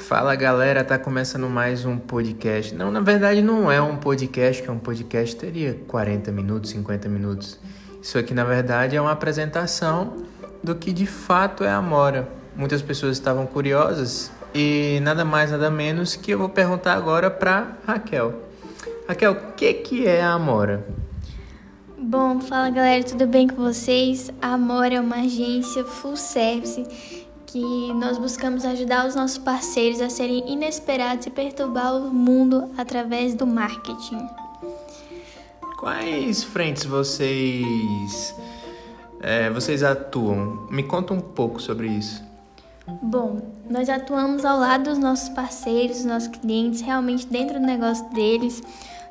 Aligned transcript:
Fala 0.00 0.34
galera, 0.34 0.82
tá 0.82 0.98
começando 0.98 1.48
mais 1.48 1.84
um 1.84 1.96
podcast. 1.96 2.74
Não, 2.74 2.90
na 2.90 3.00
verdade 3.00 3.42
não 3.42 3.70
é 3.70 3.80
um 3.80 3.96
podcast, 3.96 4.60
que 4.60 4.68
é 4.68 4.72
um 4.72 4.78
podcast 4.78 5.36
teria 5.36 5.78
40 5.86 6.32
minutos, 6.32 6.70
50 6.70 7.08
minutos. 7.08 7.60
Isso 8.02 8.18
aqui 8.18 8.34
na 8.34 8.42
verdade 8.42 8.96
é 8.96 9.00
uma 9.00 9.12
apresentação 9.12 10.16
do 10.64 10.74
que 10.74 10.90
de 10.92 11.06
fato 11.06 11.62
é 11.62 11.68
a 11.68 11.76
Amora. 11.76 12.28
Muitas 12.56 12.82
pessoas 12.82 13.12
estavam 13.18 13.46
curiosas 13.46 14.32
e 14.54 14.98
nada 15.02 15.24
mais 15.24 15.52
nada 15.52 15.70
menos 15.70 16.16
que 16.16 16.32
eu 16.32 16.38
vou 16.38 16.48
perguntar 16.48 16.94
agora 16.94 17.30
para 17.30 17.76
Raquel. 17.86 18.34
Raquel, 19.06 19.32
o 19.32 19.52
que 19.52 19.74
que 19.74 20.08
é 20.08 20.22
a 20.22 20.32
Amora? 20.32 20.84
Bom, 21.96 22.40
fala 22.40 22.70
galera, 22.70 23.04
tudo 23.04 23.26
bem 23.26 23.46
com 23.46 23.62
vocês? 23.62 24.32
A 24.40 24.54
Amora 24.54 24.94
é 24.94 25.00
uma 25.00 25.16
agência 25.16 25.84
full 25.84 26.16
service 26.16 27.19
que 27.52 27.92
nós 27.94 28.16
buscamos 28.16 28.64
ajudar 28.64 29.06
os 29.06 29.14
nossos 29.14 29.38
parceiros 29.38 30.00
a 30.00 30.08
serem 30.08 30.52
inesperados 30.52 31.26
e 31.26 31.30
perturbar 31.30 31.96
o 31.96 32.12
mundo 32.12 32.70
através 32.78 33.34
do 33.34 33.46
marketing. 33.46 34.26
Quais 35.78 36.44
frentes 36.44 36.84
vocês 36.84 38.34
é, 39.20 39.50
vocês 39.50 39.82
atuam? 39.82 40.66
Me 40.70 40.82
conta 40.82 41.12
um 41.12 41.20
pouco 41.20 41.60
sobre 41.60 41.88
isso. 41.88 42.22
Bom, 43.02 43.40
nós 43.68 43.88
atuamos 43.88 44.44
ao 44.44 44.58
lado 44.58 44.84
dos 44.84 44.98
nossos 44.98 45.28
parceiros, 45.30 45.98
dos 45.98 46.06
nossos 46.06 46.28
clientes, 46.28 46.80
realmente 46.80 47.26
dentro 47.26 47.58
do 47.58 47.66
negócio 47.66 48.08
deles. 48.10 48.62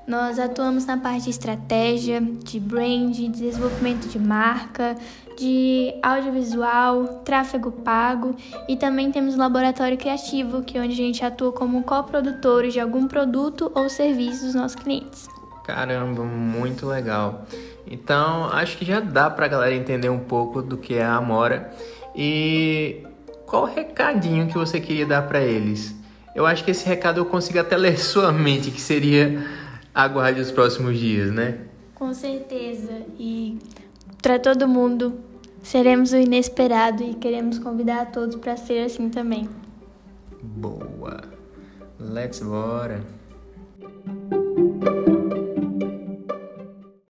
Nós 0.10 0.40
atuamos 0.40 0.88
na 0.88 0.98
parte 0.98 1.26
de 1.26 1.30
estratégia, 1.30 2.20
de 2.20 2.60
brand, 2.60 3.12
de 3.12 3.28
desenvolvimento 3.28 4.08
de 4.08 4.18
marca, 4.18 4.96
de 5.38 5.94
audiovisual, 6.02 7.22
tráfego 7.24 7.72
pago 7.72 8.36
e 8.68 8.76
também 8.76 9.12
temos 9.12 9.36
o 9.36 9.38
laboratório 9.38 9.96
criativo, 9.96 10.64
que 10.64 10.80
é 10.80 10.82
onde 10.82 10.94
a 10.94 10.96
gente 10.96 11.24
atua 11.24 11.52
como 11.52 11.84
coprodutores 11.84 12.74
de 12.74 12.80
algum 12.80 13.08
produto 13.08 13.72
ou 13.76 13.88
serviço 13.88 14.46
dos 14.46 14.56
nossos 14.56 14.74
clientes. 14.82 15.28
Caramba, 15.64 16.24
muito 16.24 16.88
legal. 16.88 17.46
Então, 17.86 18.46
acho 18.46 18.80
que 18.80 18.86
já 18.86 19.00
dá 19.00 19.30
para 19.30 19.46
a 19.46 19.50
galera 19.50 19.76
entender 19.76 20.10
um 20.10 20.18
pouco 20.18 20.64
do 20.64 20.76
que 20.76 20.96
é 20.96 21.04
a 21.04 21.18
Amora 21.18 21.72
e 22.16 23.04
qual 23.46 23.62
o 23.62 23.68
recadinho 23.68 24.48
que 24.48 24.58
você 24.58 24.80
queria 24.80 25.06
dar 25.06 25.28
para 25.28 25.40
eles. 25.40 25.94
Eu 26.36 26.48
acho 26.48 26.64
que 26.64 26.72
esse 26.72 26.84
recado 26.88 27.20
eu 27.20 27.26
consigo 27.26 27.60
até 27.60 27.78
ler 27.78 27.96
sua 28.02 28.32
mente, 28.32 28.72
que 28.72 28.82
seria 28.82 29.69
aguarde 30.04 30.42
os 30.42 30.52
próximos 30.52 30.98
dias, 30.98 31.32
né? 31.32 31.60
Com 31.96 32.14
certeza. 32.14 33.02
E 33.18 33.60
para 34.22 34.40
todo 34.40 34.68
mundo, 34.68 35.20
seremos 35.62 36.12
o 36.12 36.18
inesperado 36.18 37.04
e 37.04 37.14
queremos 37.14 37.60
convidar 37.60 38.02
a 38.02 38.06
todos 38.06 38.36
para 38.36 38.56
ser 38.58 38.86
assim 38.86 39.10
também. 39.10 39.50
Boa. 40.42 41.22
Let's 42.00 42.40
bora. 42.40 43.19